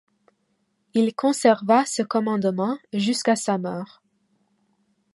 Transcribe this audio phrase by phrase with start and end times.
[0.95, 4.01] Il conserva ce commandement jusqu’à sa mort.